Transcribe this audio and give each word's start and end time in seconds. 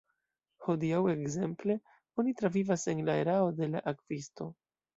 Hodiaŭ, 0.67 1.01
ekzemple, 1.11 1.75
oni 2.23 2.35
travivas 2.41 2.89
en 2.95 3.07
la 3.11 3.21
erao 3.27 3.55
de 3.61 3.71
la 3.77 3.87
Akvisto. 3.95 4.53